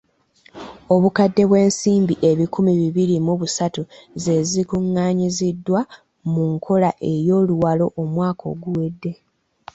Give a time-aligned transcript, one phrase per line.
[0.93, 3.81] Obukadde bw’ensimbi ebikumi bibiri mu busatu
[4.23, 5.81] ze zikuŋŋaanyiziddwa
[6.31, 9.11] mu nkola ey’oluwalo omwaka oguwedde.